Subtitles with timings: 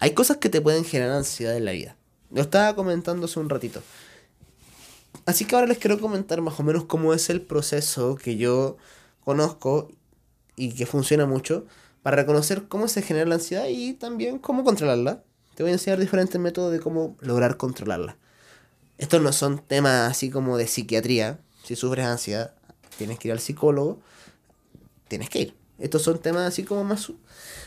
[0.00, 1.96] Hay cosas que te pueden generar ansiedad en la vida.
[2.30, 3.82] Lo estaba comentando hace un ratito.
[5.26, 8.78] Así que ahora les quiero comentar más o menos cómo es el proceso que yo
[9.24, 9.90] conozco
[10.56, 11.66] y que funciona mucho
[12.02, 15.22] para reconocer cómo se genera la ansiedad y también cómo controlarla.
[15.54, 18.16] Te voy a enseñar diferentes métodos de cómo lograr controlarla.
[18.96, 21.40] Estos no son temas así como de psiquiatría.
[21.64, 22.54] Si sufres ansiedad,
[22.96, 24.00] tienes que ir al psicólogo.
[25.08, 25.54] Tienes que ir.
[25.78, 27.12] Estos son temas así como más...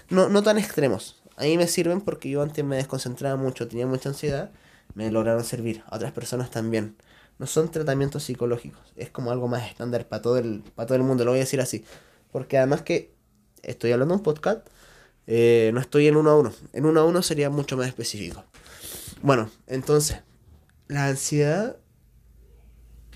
[0.09, 1.21] No, no tan extremos.
[1.37, 4.51] A mí me sirven porque yo antes me desconcentraba mucho, tenía mucha ansiedad.
[4.95, 5.83] Me lograron servir.
[5.87, 6.95] A otras personas también.
[7.39, 8.81] No son tratamientos psicológicos.
[8.95, 11.25] Es como algo más estándar para todo el, para todo el mundo.
[11.25, 11.83] Lo voy a decir así.
[12.31, 13.13] Porque además que
[13.63, 14.67] estoy hablando de un podcast,
[15.25, 16.53] eh, no estoy en uno a uno.
[16.73, 18.43] En uno a uno sería mucho más específico.
[19.21, 20.17] Bueno, entonces,
[20.87, 21.77] la ansiedad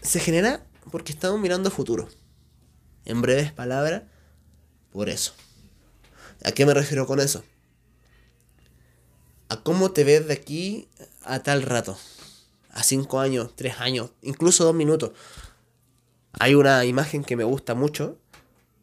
[0.01, 2.07] se genera porque estamos mirando futuro.
[3.05, 4.03] En breves palabras,
[4.91, 5.33] por eso.
[6.43, 7.43] ¿A qué me refiero con eso?
[9.49, 10.87] A cómo te ves de aquí
[11.23, 11.97] a tal rato.
[12.71, 15.11] A cinco años, tres años, incluso dos minutos.
[16.33, 18.17] Hay una imagen que me gusta mucho,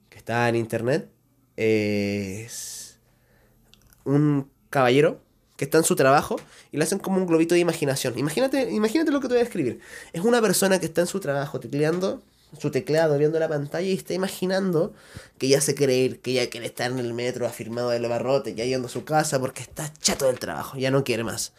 [0.09, 1.09] que está en internet,
[1.57, 2.99] es
[4.05, 5.21] un caballero
[5.57, 6.37] que está en su trabajo
[6.73, 8.19] y le hacen como un globito de imaginación.
[8.19, 9.81] Imagínate, imagínate lo que te voy a escribir.
[10.13, 12.23] Es una persona que está en su trabajo tecleando
[12.59, 14.93] su teclado, viendo la pantalla y está imaginando
[15.39, 18.55] que ya se quiere ir, que ya quiere estar en el metro afirmado del barrote,
[18.55, 21.53] ya yendo a su casa porque está chato del trabajo, ya no quiere más.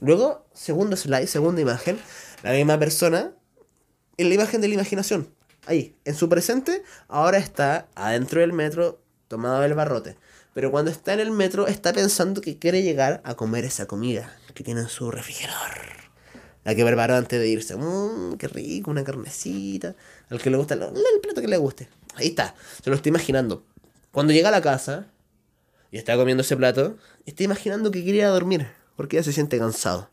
[0.00, 1.98] Luego, segundo slide, segunda imagen,
[2.42, 3.34] la misma persona
[4.16, 5.28] en la imagen de la imaginación.
[5.66, 10.16] Ahí, en su presente, ahora está adentro del metro tomado del barrote.
[10.54, 14.36] Pero cuando está en el metro está pensando que quiere llegar a comer esa comida
[14.54, 16.02] que tiene en su refrigerador.
[16.64, 17.76] La que preparó antes de irse.
[17.76, 19.96] Mmm, qué rico, una carnecita.
[20.32, 21.90] Al que le gusta, el, plato que le guste.
[22.14, 23.66] Ahí está, se lo estoy imaginando.
[24.12, 25.06] Cuando llega a la casa
[25.90, 28.66] y está comiendo ese plato, está imaginando que quiere ir a dormir
[28.96, 30.08] porque ya se siente cansado.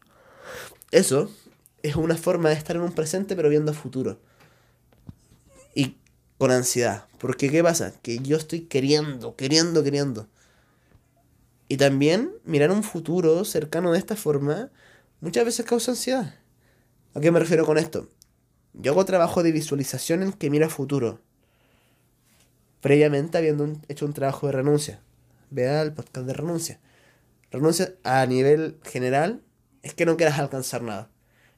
[0.92, 1.31] Eso
[1.84, 4.19] es una forma de estar en un presente pero viendo futuro.
[5.74, 5.96] Y
[6.38, 7.06] con ansiedad.
[7.18, 7.94] Porque ¿qué pasa?
[8.02, 10.28] Que yo estoy queriendo, queriendo, queriendo.
[11.69, 14.69] Y también mirar un futuro cercano de esta forma
[15.22, 16.35] muchas veces causa ansiedad.
[17.13, 18.09] ¿A qué me refiero con esto?
[18.74, 21.19] Yo hago trabajo de visualización en que mira futuro.
[22.81, 25.02] Previamente habiendo hecho un trabajo de renuncia.
[25.50, 26.79] Vea el podcast de renuncia.
[27.52, 29.41] Renuncia a nivel general
[29.81, 31.09] es que no quieras alcanzar nada.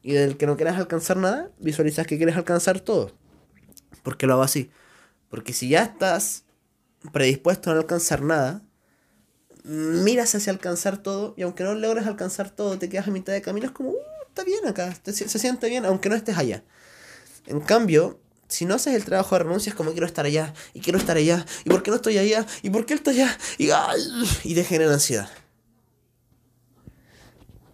[0.02, 3.12] Y del que no quieras alcanzar nada, visualizas que quieres alcanzar todo.
[4.04, 4.72] ¿Por qué lo hago así?
[5.30, 6.46] Porque si ya estás
[7.12, 8.64] predispuesto a no alcanzar nada,
[9.64, 13.42] miras hacia alcanzar todo y aunque no logres alcanzar todo, te quedas a mitad de
[13.42, 16.64] camino, es como, uh, está bien acá, se siente bien, aunque no estés allá.
[17.48, 20.82] En cambio, si no haces el trabajo de renuncia, es como quiero estar allá, y
[20.82, 23.38] quiero estar allá, y por qué no estoy allá, y por qué él está allá,
[23.58, 23.70] y,
[24.44, 25.30] y te genera ansiedad.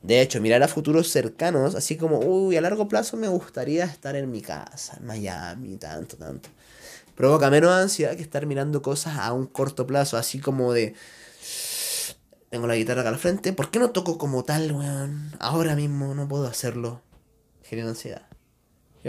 [0.03, 4.16] De hecho, mirar a futuros cercanos, así como, uy, a largo plazo me gustaría estar
[4.16, 6.49] en mi casa, en Miami, tanto, tanto.
[7.16, 10.94] Provoca menos ansiedad que estar mirando cosas a un corto plazo, así como de,
[12.49, 15.31] tengo la guitarra acá al frente, ¿por qué no toco como tal, weón?
[15.39, 17.01] Ahora mismo no puedo hacerlo.
[17.63, 18.27] Genera ansiedad.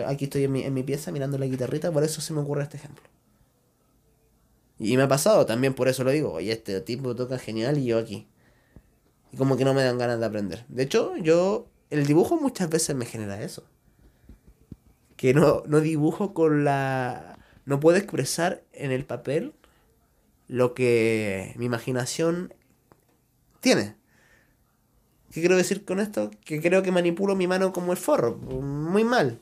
[0.07, 2.63] Aquí estoy en mi, en mi pieza mirando la guitarrita, por eso se me ocurre
[2.63, 3.05] este ejemplo.
[4.79, 6.33] Y me ha pasado también, por eso lo digo.
[6.33, 8.29] Oye, este tipo toca genial y yo aquí.
[9.33, 10.65] Y como que no me dan ganas de aprender.
[10.69, 11.69] De hecho, yo.
[11.91, 13.65] El dibujo muchas veces me genera eso.
[15.17, 17.39] Que no, no dibujo con la.
[17.65, 19.55] No puedo expresar en el papel
[20.47, 22.55] lo que mi imaginación
[23.61, 23.97] tiene.
[25.33, 26.31] ¿Qué quiero decir con esto?
[26.45, 28.37] Que creo que manipulo mi mano como el forro.
[28.37, 29.41] Muy mal.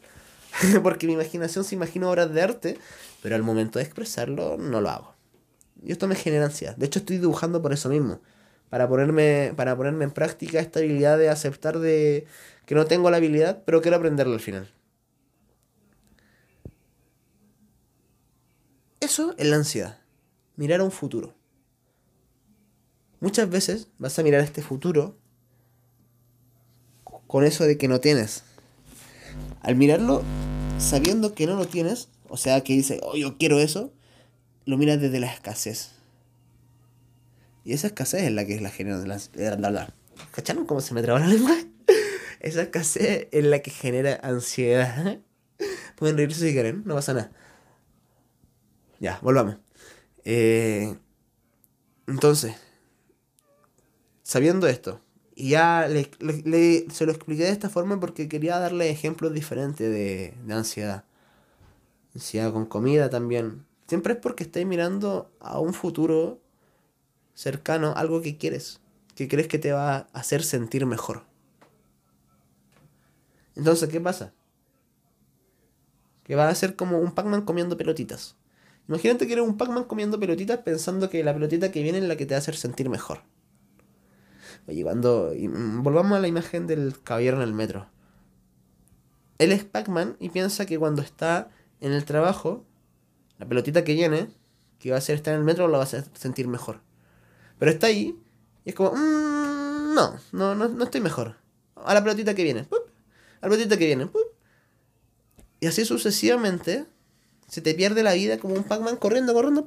[0.83, 2.79] Porque mi imaginación se imagina obras de arte,
[3.23, 5.15] pero al momento de expresarlo no lo hago.
[5.83, 6.77] Y esto me genera ansiedad.
[6.77, 8.21] De hecho, estoy dibujando por eso mismo.
[8.71, 12.27] Para ponerme, para ponerme en práctica esta habilidad de aceptar de
[12.65, 14.73] que no tengo la habilidad, pero quiero aprenderlo al final.
[19.01, 20.01] Eso es la ansiedad.
[20.57, 21.35] Mirar a un futuro.
[23.21, 25.17] Muchas veces vas a mirar este futuro
[27.27, 28.43] con eso de que no tienes.
[29.67, 30.23] Al mirarlo
[30.79, 33.93] sabiendo que no lo tienes, o sea, que dice, oh, yo quiero eso,
[34.65, 35.91] lo miras desde la escasez.
[37.65, 39.93] Y esa escasez es la que es la genera la...
[40.31, 41.51] ¿Cacharon cómo se me traba la lengua?
[42.41, 45.19] esa escasez es la que genera ansiedad.
[45.97, 47.33] Pueden reírse si quieren, no pasa nada.
[49.01, 49.57] Ya, volvamos.
[50.25, 50.97] Eh,
[52.07, 52.55] entonces,
[54.23, 55.01] sabiendo esto,
[55.37, 56.11] y ya le,
[56.45, 61.05] le, se lo expliqué de esta forma porque quería darle ejemplos diferentes de, de ansiedad.
[62.15, 63.67] Ansiedad con comida también.
[63.87, 66.41] Siempre es porque estáis mirando a un futuro
[67.35, 68.81] cercano, algo que quieres.
[69.15, 71.25] que crees que te va a hacer sentir mejor.
[73.57, 74.33] Entonces, ¿qué pasa?
[76.25, 78.37] Que va a ser como un Pac-Man comiendo pelotitas.
[78.89, 82.17] Imagínate que eres un Pac-Man comiendo pelotitas pensando que la pelotita que viene es la
[82.17, 83.21] que te va a hacer sentir mejor.
[84.69, 85.33] Oye, cuando.
[85.37, 87.89] Mm, volvamos a la imagen del caballero en el metro.
[89.39, 92.65] Él es Pac-Man y piensa que cuando está en el trabajo,
[93.39, 94.29] la pelotita que viene,
[94.79, 96.81] que va a ser estar en el metro, lo va a sentir mejor.
[97.59, 98.19] Pero está ahí
[98.65, 101.37] y es como, mmm, no, no, no, no estoy mejor.
[101.77, 104.11] A la pelotita que viene, a la pelotita que viene,
[105.61, 106.87] y así sucesivamente
[107.49, 109.65] se te pierde la vida como un Pac-Man corriendo, corriendo,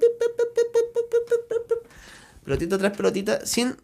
[2.43, 3.77] pelotita tras pelotita, sin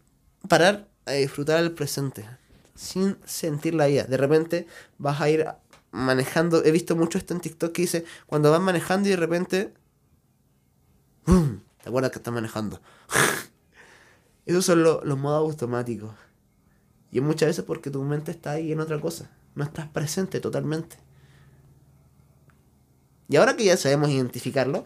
[0.48, 2.26] parar a disfrutar el presente,
[2.74, 4.04] sin sentir la vida.
[4.04, 4.68] De repente
[4.98, 5.48] vas a ir
[5.92, 9.74] manejando, he visto mucho esto en TikTok que dice, cuando vas manejando y de repente,
[11.26, 12.82] ¿te acuerdas que estás manejando?
[14.46, 16.14] Esos son los modos automáticos.
[17.12, 20.98] Y muchas veces porque tu mente está ahí en otra cosa, no estás presente totalmente.
[23.28, 24.84] Y ahora que ya sabemos identificarlo,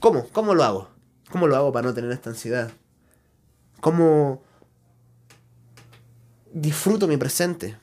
[0.00, 0.28] ¿cómo?
[0.30, 0.90] ¿Cómo lo hago?
[1.30, 2.70] ¿Cómo lo hago para no tener esta ansiedad?
[3.80, 4.42] ¿Cómo
[6.52, 7.76] disfruto mi presente?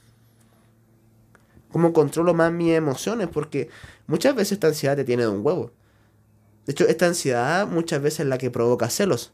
[1.72, 3.28] ¿Cómo controlo más mis emociones?
[3.28, 3.70] Porque
[4.08, 5.72] muchas veces esta ansiedad te tiene de un huevo.
[6.66, 9.34] De hecho, esta ansiedad muchas veces es la que provoca celos.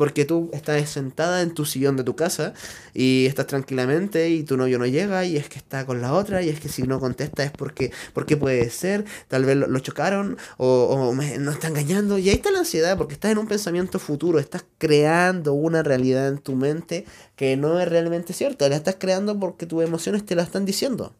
[0.00, 2.54] Porque tú estás sentada en tu sillón de tu casa
[2.94, 6.40] y estás tranquilamente y tu novio no llega y es que está con la otra
[6.40, 10.38] y es que si no contesta es porque, porque puede ser, tal vez lo, chocaron
[10.56, 12.16] o, no está engañando.
[12.16, 16.28] Y ahí está la ansiedad porque estás en un pensamiento futuro, estás creando una realidad
[16.28, 17.04] en tu mente
[17.36, 21.14] que no es realmente cierta, la estás creando porque tus emociones te la están diciendo.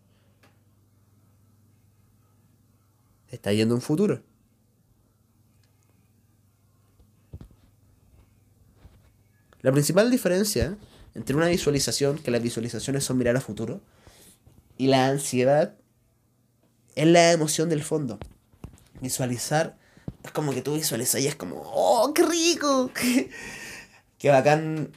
[3.28, 4.22] Está yendo un futuro.
[9.62, 10.76] La principal diferencia
[11.14, 13.80] entre una visualización, que las visualizaciones son mirar a futuro,
[14.76, 15.74] y la ansiedad
[16.94, 18.18] es la emoción del fondo.
[19.00, 19.76] Visualizar
[20.22, 22.90] es como que tú visualizas y es como, ¡oh, qué rico!
[22.94, 23.30] ¡Qué,
[24.18, 24.92] qué bacán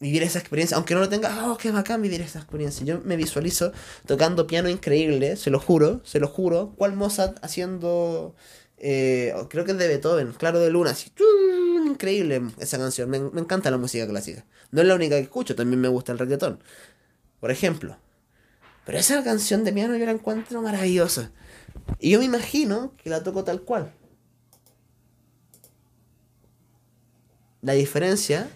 [0.00, 0.76] vivir esa experiencia!
[0.76, 2.84] Aunque no lo tenga, ¡oh, qué bacán vivir esa experiencia!
[2.84, 3.72] Yo me visualizo
[4.06, 6.74] tocando piano increíble, se lo juro, se lo juro.
[6.76, 8.34] ¿Cuál Mozart haciendo
[8.78, 11.10] eh, creo que es de Beethoven, Claro de Luna, así,
[11.86, 14.44] increíble esa canción, me, encanta la música clásica.
[14.70, 16.62] No es la única que escucho, también me gusta el reggaetón,
[17.40, 17.96] por ejemplo.
[18.84, 21.30] Pero esa canción de piano yo la encuentro maravillosa.
[21.98, 23.92] Y yo me imagino que la toco tal cual.
[27.62, 28.50] La diferencia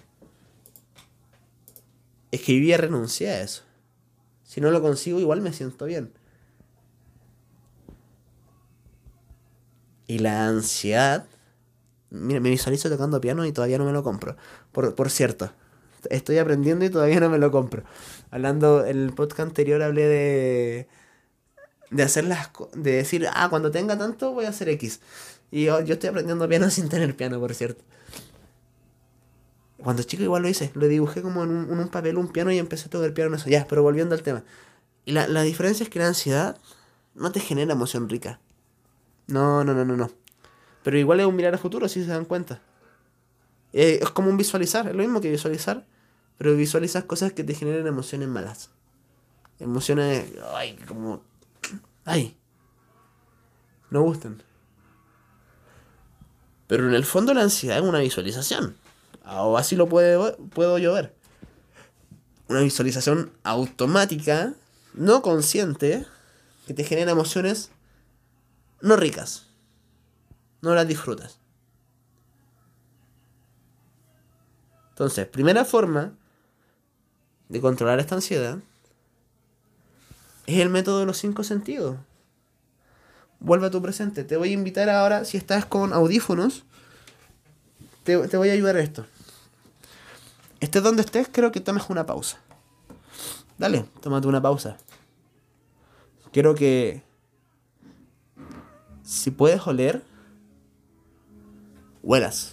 [2.30, 3.62] es que yo ya renuncié a eso.
[4.42, 6.12] Si no lo consigo, igual me siento bien.
[10.08, 11.26] Y la ansiedad.
[12.10, 14.36] Mira, me visualizo tocando piano y todavía no me lo compro.
[14.72, 15.52] Por, cierto,
[16.10, 17.84] estoy aprendiendo y todavía no me lo compro.
[18.30, 20.88] Hablando, en el podcast anterior hablé de.
[21.90, 22.50] de hacer las.
[22.74, 25.00] de decir, ah, cuando tenga tanto voy a hacer X.
[25.50, 27.84] Y yo, estoy aprendiendo piano sin tener piano, por cierto.
[29.82, 32.86] Cuando chico igual lo hice, lo dibujé como en un, papel, un piano y empecé
[32.86, 33.50] a tocar el piano en eso.
[33.50, 34.42] Ya, pero volviendo al tema.
[35.04, 36.58] Y la, la diferencia es que la ansiedad
[37.14, 38.40] no te genera emoción rica.
[39.28, 40.10] No, no, no, no, no.
[40.82, 42.60] Pero igual es un mirar a futuro, si se dan cuenta.
[43.72, 45.86] Eh, es como un visualizar, es lo mismo que visualizar,
[46.38, 48.70] pero visualizas cosas que te generen emociones malas.
[49.60, 51.22] Emociones, ay, como,
[52.04, 52.36] ay,
[53.90, 54.42] no gustan.
[56.66, 58.76] Pero en el fondo la ansiedad es una visualización.
[59.26, 61.14] O así lo puedo yo ver.
[62.48, 64.54] Una visualización automática,
[64.94, 66.06] no consciente,
[66.66, 67.70] que te genera emociones
[68.80, 69.46] no ricas.
[70.60, 71.38] No las disfrutas.
[74.90, 76.12] Entonces, primera forma
[77.48, 78.58] de controlar esta ansiedad
[80.46, 81.96] es el método de los cinco sentidos.
[83.38, 84.24] Vuelve a tu presente.
[84.24, 86.64] Te voy a invitar ahora, si estás con audífonos,
[88.02, 89.06] te, voy a ayudar a esto.
[90.60, 92.38] Estés donde estés, creo que tomes una pausa.
[93.58, 94.78] Dale, tómate una pausa.
[96.32, 97.02] Quiero que
[99.08, 100.02] si puedes oler,
[102.02, 102.52] huelas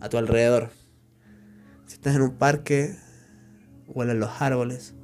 [0.00, 0.70] a tu alrededor.
[1.84, 2.96] Si estás en un parque,
[3.88, 4.94] huelas los árboles.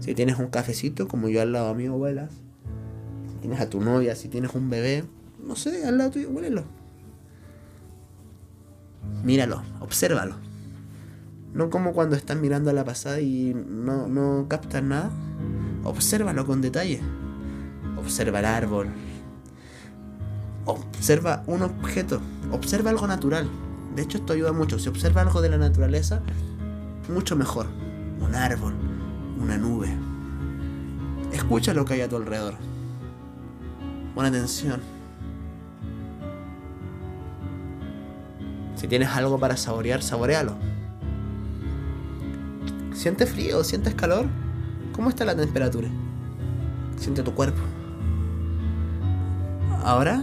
[0.00, 2.32] Si tienes un cafecito, como yo al lado mío, huelas.
[3.28, 5.04] Si tienes a tu novia, si tienes un bebé,
[5.40, 6.64] no sé, al lado tuyo, huélelo.
[9.22, 10.34] Míralo, obsérvalo.
[11.54, 15.12] No como cuando estás mirando a la pasada y no, no captas nada.
[15.84, 17.00] Obsérvalo con detalle.
[17.96, 18.88] Observa el árbol,
[20.64, 23.48] observa un objeto, observa algo natural.
[23.94, 24.78] De hecho, esto ayuda mucho.
[24.78, 26.22] Si observa algo de la naturaleza,
[27.08, 27.66] mucho mejor.
[28.20, 28.74] un árbol,
[29.40, 29.88] una nube.
[31.32, 32.54] Escucha lo que hay a tu alrededor.
[34.14, 34.80] Pon atención.
[38.76, 40.54] Si tienes algo para saborear, saborealo.
[42.94, 43.64] ¿Sientes frío?
[43.64, 44.26] ¿Sientes calor?
[44.92, 45.88] ¿Cómo está la temperatura?
[46.96, 47.60] Siente tu cuerpo.
[49.84, 50.22] Ahora,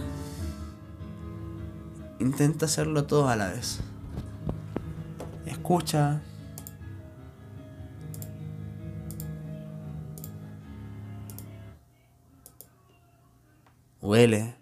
[2.20, 3.80] intenta hacerlo todo a la vez.
[5.46, 6.20] Escucha.
[14.00, 14.54] Huele.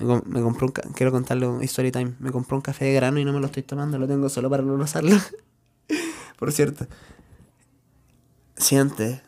[0.00, 2.14] Me, compré un quiero contarle un story time.
[2.20, 4.48] Me compré un café de grano y no me lo estoy tomando, lo tengo solo
[4.48, 5.16] para no usarlo.
[6.38, 6.86] Por cierto.
[8.56, 9.22] Siente.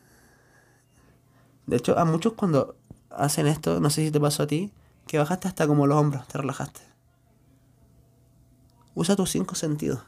[1.67, 2.77] De hecho, a muchos cuando
[3.11, 4.73] hacen esto, no sé si te pasó a ti,
[5.07, 6.81] que bajaste hasta como los hombros, te relajaste.
[8.95, 10.01] Usa tus cinco sentidos.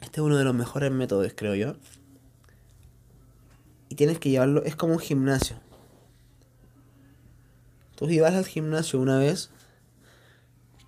[0.00, 1.74] Este es uno de los mejores métodos, creo yo.
[3.88, 5.56] Y tienes que llevarlo, es como un gimnasio.
[7.96, 9.50] Tú si vas al gimnasio una vez,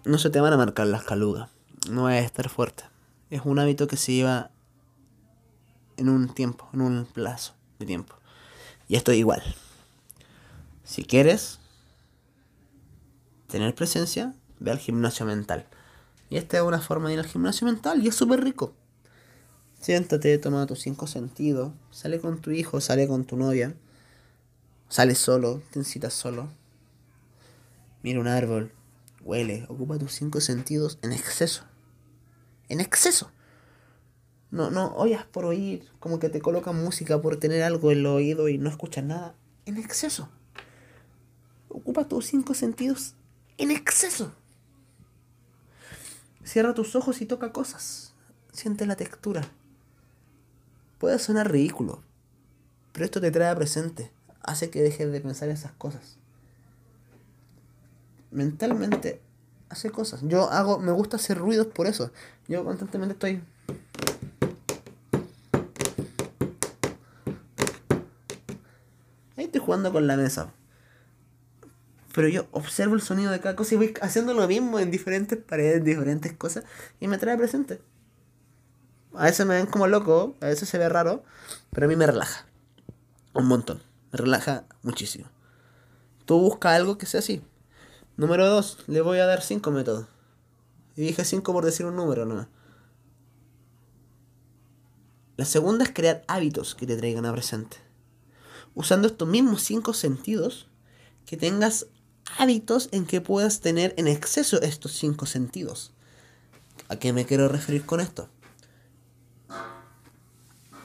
[0.04, 1.50] no se te van a marcar las calugas.
[1.88, 2.84] No a estar fuerte.
[3.30, 4.50] Es un hábito que se lleva
[5.96, 8.16] en un tiempo, en un plazo de tiempo.
[8.88, 9.42] Y esto igual.
[10.84, 11.60] Si quieres
[13.46, 15.66] tener presencia, ve al gimnasio mental.
[16.28, 18.74] Y esta es una forma de ir al gimnasio mental y es súper rico.
[19.80, 23.74] Siéntate, toma tus cinco sentidos, sale con tu hijo, sale con tu novia,
[24.88, 26.50] sale solo, te incitas solo,
[28.02, 28.72] Mira un árbol,
[29.22, 31.64] huele, ocupa tus cinco sentidos en exceso.
[32.70, 33.30] En exceso.
[34.50, 38.06] No, no oyas por oír, como que te colocan música por tener algo en el
[38.06, 39.34] oído y no escuchas nada.
[39.66, 40.30] En exceso.
[41.68, 43.14] Ocupa tus cinco sentidos
[43.58, 44.32] en exceso.
[46.42, 48.14] Cierra tus ojos y toca cosas.
[48.52, 49.42] Siente la textura.
[50.98, 52.02] Puede sonar ridículo,
[52.92, 54.10] pero esto te trae presente.
[54.40, 56.16] Hace que dejes de pensar esas cosas
[58.30, 59.20] mentalmente
[59.70, 60.20] hace cosas.
[60.24, 62.10] Yo hago, me gusta hacer ruidos por eso.
[62.48, 63.42] Yo constantemente estoy.
[69.36, 70.52] Ahí estoy jugando con la mesa.
[72.12, 75.38] Pero yo observo el sonido de cada cosa y voy haciendo lo mismo en diferentes
[75.38, 76.64] paredes, diferentes cosas,
[76.98, 77.80] y me trae presente.
[79.14, 81.22] A veces me ven como loco, a veces se ve raro,
[81.70, 82.46] pero a mí me relaja.
[83.32, 83.80] Un montón.
[84.12, 85.28] Me relaja muchísimo.
[86.24, 87.42] Tú busca algo que sea así.
[88.20, 90.06] Número 2, le voy a dar 5 métodos.
[90.94, 92.46] Y dije 5 por decir un número no.
[95.38, 97.78] La segunda es crear hábitos que te traigan a presente.
[98.74, 100.68] Usando estos mismos 5 sentidos,
[101.24, 101.86] que tengas
[102.36, 105.94] hábitos en que puedas tener en exceso estos 5 sentidos.
[106.90, 108.28] ¿A qué me quiero referir con esto?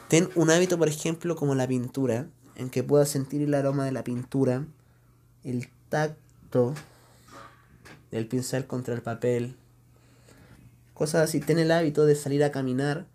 [0.08, 3.92] Ten un hábito, por ejemplo, como la pintura, en que puedas sentir el aroma de
[3.92, 4.65] la pintura,
[5.44, 6.74] el tacto,
[8.17, 9.55] el pincel contra el papel.
[10.93, 11.39] Cosas así.
[11.39, 13.05] Ten el hábito de salir a caminar.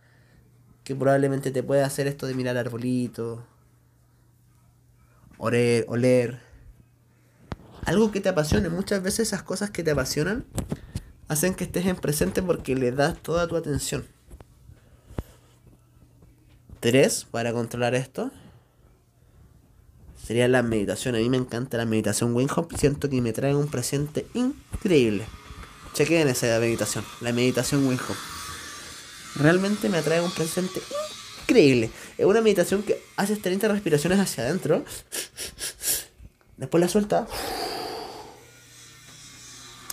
[0.84, 3.40] Que probablemente te pueda hacer esto de mirar arbolitos.
[5.38, 6.40] Oler, oler.
[7.84, 8.68] Algo que te apasione.
[8.68, 10.44] Muchas veces esas cosas que te apasionan
[11.28, 14.04] hacen que estés en presente porque le das toda tu atención.
[16.80, 18.32] Tres, para controlar esto,
[20.30, 21.16] sería la meditación.
[21.16, 22.46] A mí me encanta la meditación Wim
[22.78, 25.26] Siento que me trae un presente increíble.
[25.92, 27.98] Chequen esa meditación, la meditación Wim
[29.34, 30.80] Realmente me atrae un presente
[31.42, 31.90] increíble.
[32.16, 34.84] Es una meditación que haces 30 respiraciones hacia adentro.
[36.58, 37.26] Después la suelta.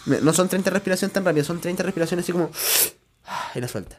[0.05, 2.51] No son 30 respiraciones tan rápidas, son 30 respiraciones así como...
[3.55, 3.97] Y la suelta.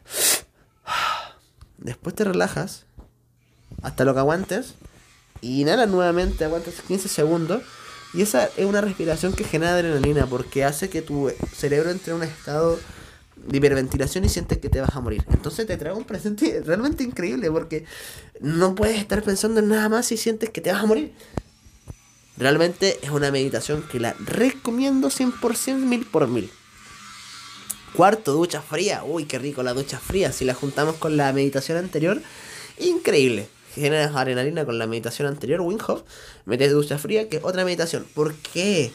[1.79, 2.85] Después te relajas.
[3.81, 4.75] Hasta lo que aguantes.
[5.41, 7.63] Inhala nuevamente, aguantas 15 segundos.
[8.13, 12.17] Y esa es una respiración que genera adrenalina porque hace que tu cerebro entre en
[12.17, 12.79] un estado
[13.35, 15.23] de hiperventilación y sientes que te vas a morir.
[15.29, 17.85] Entonces te trae un presente realmente increíble porque
[18.41, 21.13] no puedes estar pensando en nada más y sientes que te vas a morir.
[22.37, 26.49] Realmente es una meditación que la recomiendo 100% mil por mil.
[27.93, 29.03] Cuarto, ducha fría.
[29.03, 30.31] Uy, qué rico la ducha fría.
[30.31, 32.21] Si la juntamos con la meditación anterior,
[32.79, 36.03] increíble generas adrenalina con la meditación anterior, Winghoff,
[36.45, 38.05] metes ducha fría, que es otra meditación.
[38.13, 38.91] ¿Por qué?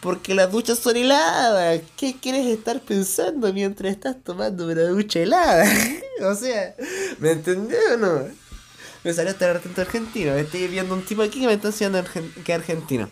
[0.00, 1.82] Porque las duchas son heladas.
[1.96, 5.64] ¿Qué quieres estar pensando mientras estás tomando una ducha helada?
[6.22, 6.74] o sea,
[7.18, 8.40] ¿me entendés o no?
[9.04, 10.34] me salió este acento argentino.
[10.34, 12.02] Estoy viendo un tipo aquí que me está enseñando
[12.44, 13.08] que argentino.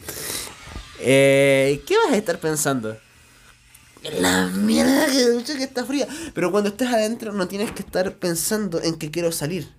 [1.00, 2.96] Eh, ¿Qué vas a estar pensando?
[4.20, 6.06] La mierda que que está fría.
[6.34, 9.77] Pero cuando estés adentro no tienes que estar pensando en que quiero salir.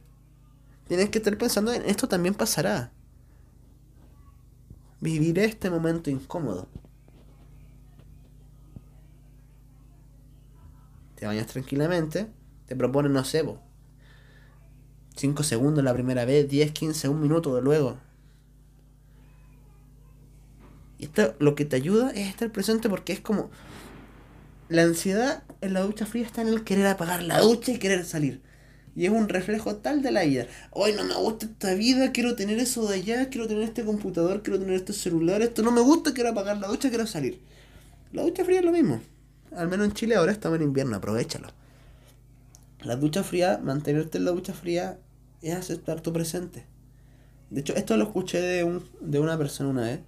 [0.89, 2.91] Tienes que estar pensando en esto también pasará.
[4.99, 6.67] Viviré este momento incómodo.
[11.13, 12.27] Te bañas tranquilamente.
[12.65, 13.45] Te proponen, no sé,
[15.15, 17.99] 5 segundos la primera vez, 10, 15, un minuto de luego.
[20.97, 23.51] Y esto lo que te ayuda es estar presente porque es como.
[24.69, 28.05] La ansiedad en la ducha fría está en el querer apagar la ducha y querer
[28.05, 28.48] salir.
[28.95, 30.47] Y es un reflejo tal de la vida.
[30.71, 34.41] Hoy no me gusta esta vida, quiero tener eso de allá, quiero tener este computador,
[34.43, 37.39] quiero tener este celular, esto no me gusta, quiero apagar la ducha, quiero salir.
[38.11, 39.01] La ducha fría es lo mismo.
[39.55, 41.47] Al menos en Chile ahora estamos en invierno, aprovechalo.
[42.81, 44.99] La ducha fría, mantenerte en la ducha fría
[45.41, 46.65] es aceptar tu presente.
[47.49, 49.99] De hecho, esto lo escuché de, un, de una persona una vez,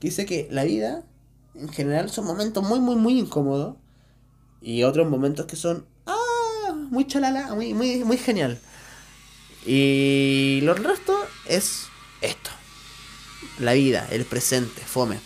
[0.00, 1.04] que dice que la vida,
[1.54, 3.76] en general, son momentos muy, muy, muy incómodos.
[4.60, 5.86] Y otros momentos que son
[6.90, 8.58] muy chalala, muy, muy, muy genial.
[9.64, 11.16] Y lo resto
[11.46, 11.86] es
[12.20, 12.50] esto.
[13.58, 15.18] La vida, el presente, fome.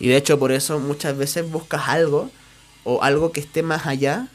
[0.00, 2.30] Y de hecho por eso muchas veces buscas algo
[2.84, 4.28] o algo que esté más allá,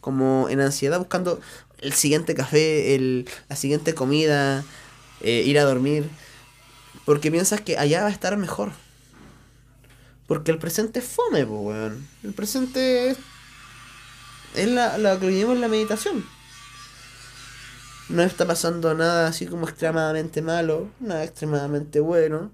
[0.00, 1.40] como en ansiedad buscando
[1.80, 4.64] el siguiente café, el, la siguiente comida,
[5.20, 6.08] eh, ir a dormir,
[7.04, 8.72] porque piensas que allá va a estar mejor.
[10.26, 13.18] Porque el presente es fome, pues, El presente es
[14.54, 16.24] es la, lo que vivimos en la meditación.
[18.08, 22.50] No está pasando nada así como extremadamente malo, nada extremadamente bueno.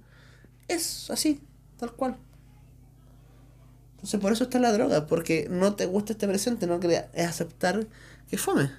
[0.67, 1.41] Es así,
[1.79, 2.17] tal cual.
[3.95, 7.27] Entonces por eso está la droga, porque no te gusta este presente, no quería es
[7.27, 7.87] aceptar
[8.29, 8.71] que fome.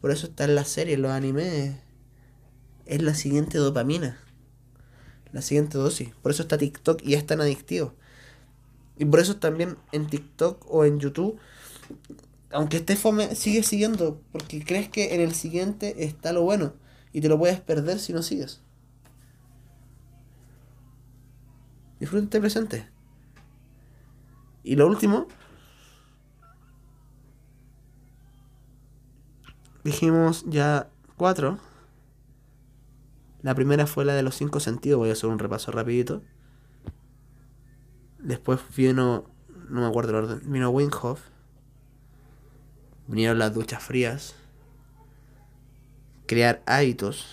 [0.00, 1.76] Por eso está en la serie, los animes.
[2.86, 4.18] Es la siguiente dopamina.
[5.32, 6.10] La siguiente dosis.
[6.22, 7.94] Por eso está TikTok y es tan adictivo.
[8.96, 11.40] Y por eso también en TikTok o en YouTube
[12.54, 16.74] aunque esté fome, sigue siguiendo, porque crees que en el siguiente está lo bueno
[17.12, 18.62] y te lo puedes perder si no sigues.
[21.98, 22.88] Disfrútate presente.
[24.62, 25.26] Y lo último,
[29.82, 31.58] dijimos ya cuatro.
[33.42, 36.22] La primera fue la de los cinco sentidos, voy a hacer un repaso rapidito.
[38.20, 39.28] Después vino,
[39.68, 41.33] no me acuerdo el orden, vino Winghoff
[43.06, 44.34] vinieron las duchas frías,
[46.26, 47.26] crear hábitos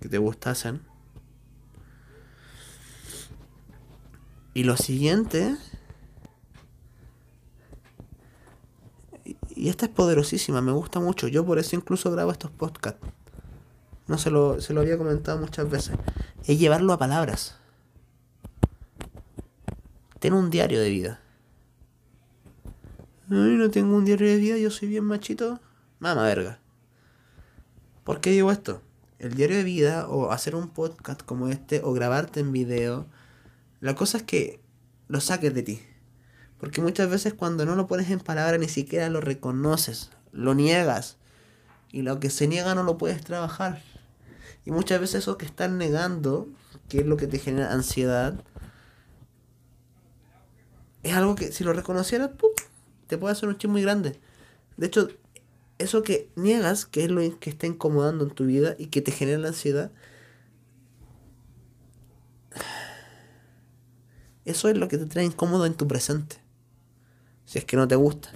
[0.00, 0.82] que te gustasen.
[4.54, 5.56] Y lo siguiente,
[9.48, 13.00] y esta es poderosísima, me gusta mucho, yo por eso incluso grabo estos podcasts.
[14.08, 15.96] No se lo, se lo había comentado muchas veces.
[16.44, 17.56] Es llevarlo a palabras.
[20.18, 21.21] Ten un diario de vida.
[23.34, 25.58] Ay, no tengo un diario de vida, yo soy bien machito.
[26.00, 26.58] Mama verga.
[28.04, 28.82] ¿Por qué digo esto?
[29.18, 33.06] El diario de vida o hacer un podcast como este o grabarte en video,
[33.80, 34.60] la cosa es que
[35.08, 35.80] lo saques de ti.
[36.60, 41.16] Porque muchas veces cuando no lo pones en palabras ni siquiera lo reconoces, lo niegas.
[41.90, 43.82] Y lo que se niega no lo puedes trabajar.
[44.66, 46.48] Y muchas veces eso que estás negando,
[46.90, 48.44] que es lo que te genera ansiedad,
[51.02, 52.50] es algo que si lo reconocieras, ¡pum!
[53.12, 54.18] Te puede hacer un chip muy grande.
[54.78, 55.08] De hecho,
[55.76, 59.12] eso que niegas, que es lo que está incomodando en tu vida y que te
[59.12, 59.92] genera la ansiedad,
[64.46, 66.36] eso es lo que te trae incómodo en tu presente.
[67.44, 68.30] Si es que no te gusta.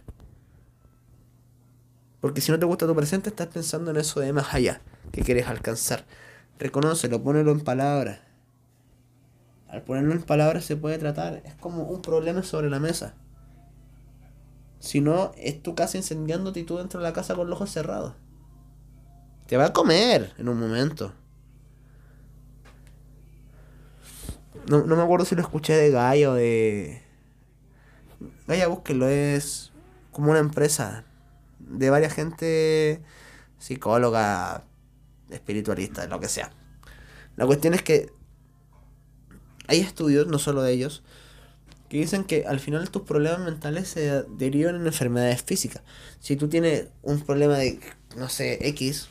[2.21, 5.23] Porque si no te gusta tu presente, estás pensando en eso de más allá, que
[5.23, 6.05] quieres alcanzar.
[6.59, 8.21] Reconócelo, ponelo en palabras.
[9.69, 11.41] Al ponerlo en palabras se puede tratar.
[11.47, 13.15] Es como un problema sobre la mesa.
[14.79, 17.71] Si no, es tu casa incendiándote y tú dentro de la casa con los ojos
[17.71, 18.15] cerrados.
[19.47, 21.13] Te va a comer en un momento.
[24.69, 27.03] No, me acuerdo si lo escuché de Gaia o de.
[28.49, 29.73] Gaia, búsquelo, es
[30.11, 31.05] como una empresa
[31.61, 33.03] de varias gente,
[33.59, 34.65] psicóloga,
[35.31, 36.51] espiritualista, lo que sea.
[37.37, 38.13] La cuestión es que
[39.69, 41.05] hay estudios, no solo de ellos,
[41.89, 45.83] que dicen que al final tus problemas mentales se derivan en enfermedades físicas.
[46.21, 47.81] Si tú tienes un problema de,
[48.17, 49.09] no sé, X,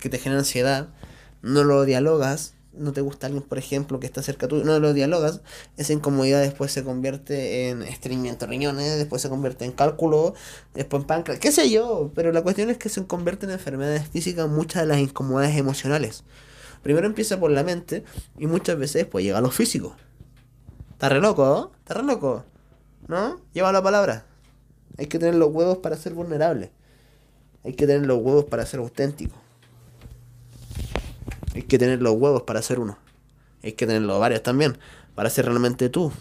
[0.00, 0.88] que te genera ansiedad,
[1.42, 4.92] no lo dialogas, no te gusta alguien, por ejemplo, que está cerca tuyo, no lo
[4.92, 5.40] dialogas,
[5.76, 10.34] esa incomodidad después se convierte en estreñimiento de riñones, después se convierte en cálculo,
[10.74, 14.08] después en páncreas, qué sé yo, pero la cuestión es que se convierte en enfermedades
[14.08, 16.24] físicas muchas de las incomodidades emocionales.
[16.82, 18.04] Primero empieza por la mente
[18.38, 19.96] y muchas veces después llega a lo físico.
[21.00, 21.72] Está re loco, ¿no?
[21.78, 22.44] Está re loco,
[23.08, 23.40] ¿no?
[23.54, 24.26] Lleva la palabra.
[24.98, 26.72] Hay que tener los huevos para ser vulnerable.
[27.64, 29.34] Hay que tener los huevos para ser auténtico.
[31.54, 32.98] Hay que tener los huevos para ser uno.
[33.62, 34.76] Hay que tener los varios también,
[35.14, 36.12] para ser realmente tú.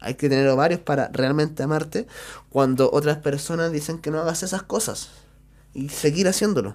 [0.00, 2.06] Hay que tener varios para realmente amarte
[2.48, 5.10] cuando otras personas dicen que no hagas esas cosas.
[5.74, 6.74] Y seguir haciéndolo.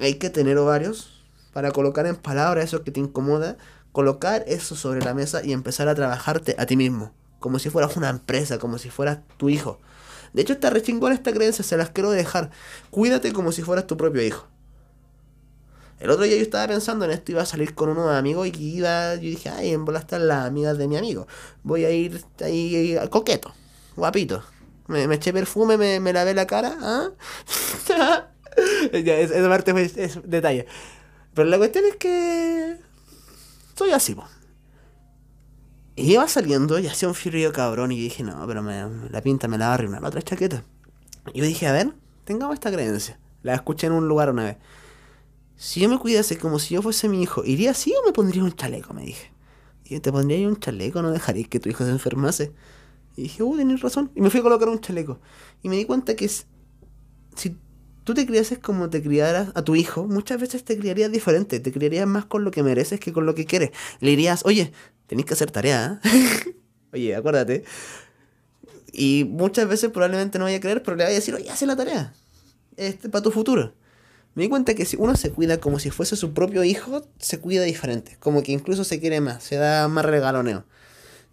[0.00, 3.58] Hay que tener ovarios para colocar en palabras eso que te incomoda,
[3.96, 7.14] colocar eso sobre la mesa y empezar a trabajarte a ti mismo.
[7.38, 9.80] Como si fueras una empresa, como si fueras tu hijo.
[10.34, 12.50] De hecho, está rechingona esta creencia, se las quiero dejar.
[12.90, 14.48] Cuídate como si fueras tu propio hijo.
[15.98, 18.76] El otro día yo estaba pensando en esto, iba a salir con unos amigos y
[18.76, 21.26] iba, yo dije, ay, en bola están las amigas de mi amigo.
[21.62, 23.54] Voy a ir ahí coqueto,
[23.96, 24.42] guapito.
[24.88, 26.76] Me, eché perfume, me, me, lavé la cara.
[26.82, 27.08] ¿ah?
[28.92, 30.66] ya, esa parte es, detalle.
[31.32, 32.85] Pero la cuestión es que
[33.76, 34.24] soy así, po.
[35.94, 39.48] Y iba saliendo y hacía un frío cabrón y dije, no, pero me, la pinta
[39.48, 40.64] me la va a la otra chaqueta.
[41.32, 43.18] Y yo dije, a ver, tengamos esta creencia.
[43.42, 44.56] La escuché en un lugar una vez.
[45.56, 48.44] Si yo me cuidase como si yo fuese mi hijo, ¿iría así o me pondría
[48.44, 48.92] un chaleco?
[48.92, 49.32] Me dije.
[49.84, 52.52] Y te pondría un chaleco, no dejaría que tu hijo se enfermase.
[53.16, 54.10] Y dije, oh, tienes razón.
[54.14, 55.20] Y me fui a colocar un chaleco.
[55.62, 57.56] Y me di cuenta que si
[58.06, 61.58] tú te criases como te criaras a tu hijo, muchas veces te criarías diferente.
[61.58, 63.72] Te criarías más con lo que mereces que con lo que quieres.
[63.98, 64.70] Le dirías, oye,
[65.08, 66.00] tenés que hacer tarea.
[66.04, 66.56] ¿eh?
[66.92, 67.64] oye, acuérdate.
[68.92, 71.66] Y muchas veces probablemente no vaya a creer, pero le vaya a decir, oye, hace
[71.66, 72.14] la tarea.
[72.76, 73.74] Este, para tu futuro
[74.36, 77.40] me di cuenta que si uno se cuida como si fuese su propio hijo, se
[77.40, 78.18] cuida diferente.
[78.20, 80.66] Como que incluso se quiere más, se da más regaloneo.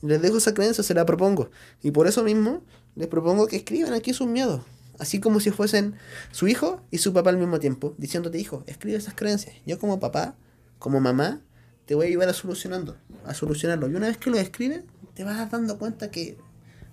[0.01, 1.51] Les dejo esa creencia, se la propongo.
[1.81, 2.63] Y por eso mismo
[2.95, 4.61] les propongo que escriban aquí sus miedos.
[4.99, 5.95] Así como si fuesen
[6.31, 7.95] su hijo y su papá al mismo tiempo.
[7.97, 9.55] Diciéndote, hijo, escribe esas creencias.
[9.65, 10.35] Yo como papá,
[10.79, 11.41] como mamá,
[11.85, 13.89] te voy a ayudar a solucionando, a solucionarlo.
[13.89, 16.37] Y una vez que lo escribes, te vas dando cuenta que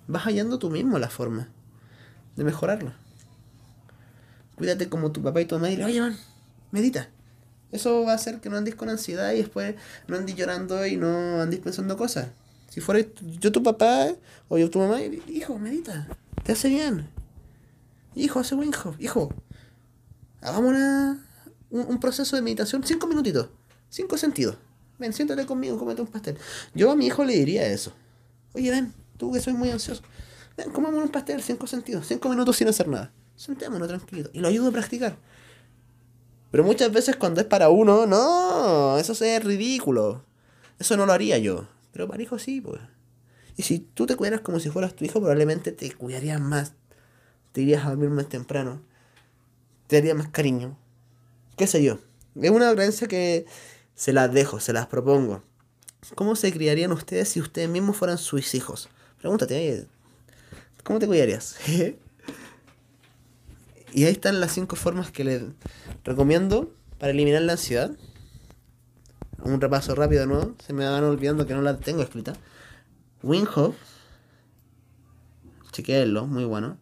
[0.07, 1.49] vas hallando tú mismo la forma
[2.35, 2.93] de mejorarlo
[4.61, 6.15] cuídate como tu papá y tu mamá y dile, oye, man,
[6.69, 7.09] medita.
[7.71, 9.73] Eso va a hacer que no andes con ansiedad y después
[10.07, 12.27] no andes llorando y no andes pensando cosas.
[12.69, 13.03] Si fuera
[13.39, 14.13] yo tu papá
[14.49, 16.07] o yo tu mamá, hijo, medita.
[16.43, 17.09] Te hace bien.
[18.15, 19.33] Hijo, hace buen hijo.
[20.41, 20.75] Hagamos
[21.69, 22.83] un, proceso de meditación.
[22.83, 23.49] Cinco minutitos.
[23.89, 24.57] Cinco sentidos.
[24.99, 26.37] Ven, siéntate conmigo, cómete un pastel.
[26.73, 27.93] Yo a mi hijo le diría eso.
[28.53, 30.03] Oye, ven, tú que soy muy ansioso.
[30.57, 32.05] Ven, comamos un pastel, cinco sentidos.
[32.07, 34.29] Cinco minutos sin hacer nada sentémonos tranquilo.
[34.33, 35.17] Y lo ayudo a practicar.
[36.51, 40.23] Pero muchas veces cuando es para uno, no, eso es ridículo.
[40.79, 41.67] Eso no lo haría yo.
[41.91, 42.81] Pero para hijo sí, pues.
[43.57, 46.73] Y si tú te cuidaras como si fueras tu hijo, probablemente te cuidarías más.
[47.51, 48.81] Te irías a dormir más temprano.
[49.87, 50.77] Te daría más cariño.
[51.57, 51.99] ¿Qué sé yo?
[52.35, 53.45] Es una creencia que
[53.95, 55.43] se las dejo, se las propongo.
[56.15, 58.89] ¿Cómo se criarían ustedes si ustedes mismos fueran sus hijos?
[59.19, 59.87] Pregúntate,
[60.83, 61.57] ¿cómo te cuidarías?
[63.93, 65.43] Y ahí están las cinco formas que les
[66.05, 67.91] recomiendo para eliminar la ansiedad.
[69.43, 70.55] Un repaso rápido de nuevo.
[70.65, 72.33] Se me van olvidando que no la tengo escrita.
[73.21, 73.75] Winghoff.
[75.73, 76.77] Chequeenlo, muy bueno.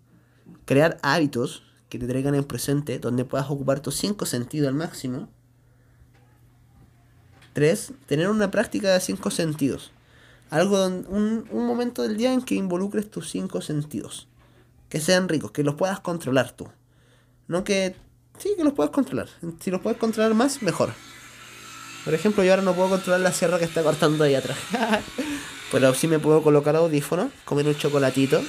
[0.70, 5.28] Crear hábitos que te traigan en presente, donde puedas ocupar tus cinco sentidos al máximo.
[7.54, 9.92] Tres, tener una práctica de cinco sentidos.
[10.52, 14.28] Algo, un, un momento del día en que involucres tus cinco sentidos.
[14.90, 16.68] Que sean ricos, que los puedas controlar tú.
[17.48, 17.96] No que.
[18.38, 19.28] Sí, que los puedes controlar.
[19.62, 20.92] Si los puedes controlar más, mejor.
[22.06, 24.60] Por ejemplo, yo ahora no puedo controlar la sierra que está cortando ahí atrás.
[25.72, 28.40] Pero sí me puedo colocar audífonos, comer un chocolatito,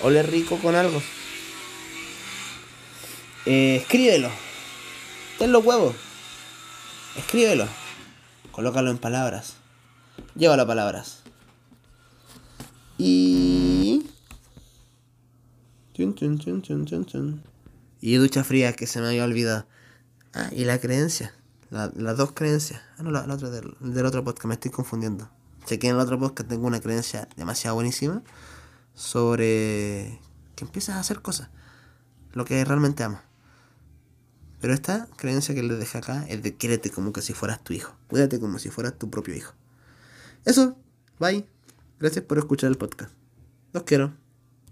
[0.00, 1.02] oler rico con algo.
[3.46, 4.30] Eh, escríbelo.
[5.38, 5.94] Ten los huevos.
[7.16, 7.66] Escríbelo.
[8.52, 9.54] Colócalo en palabras.
[10.34, 11.22] Llévalo a palabras.
[12.98, 14.06] Y.
[18.00, 19.66] Y ducha fría que se me había olvidado.
[20.34, 21.34] Ah, y la creencia.
[21.70, 22.80] las dos creencias.
[22.98, 25.30] Ah, no, la, otra del, del, otro podcast, me estoy confundiendo.
[25.66, 28.22] Que en el otro podcast tengo una creencia demasiado buenísima
[28.96, 30.18] sobre
[30.56, 31.50] que empiezas a hacer cosas.
[32.32, 33.22] Lo que realmente amas.
[34.60, 37.72] Pero esta creencia que les dejé acá es de quérete como que si fueras tu
[37.72, 37.94] hijo.
[38.08, 39.54] Cuídate como si fueras tu propio hijo.
[40.44, 40.76] Eso,
[41.20, 41.46] bye.
[42.00, 43.12] Gracias por escuchar el podcast.
[43.72, 44.25] Los quiero.